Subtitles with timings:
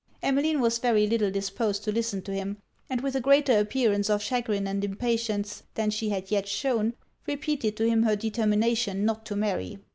[0.23, 2.57] Emmeline was very little disposed to listen to him;
[2.89, 6.95] and with a greater appearance of chagrin and impatience than she had yet shewn,
[7.27, 9.77] repeated to him her determination not to marry.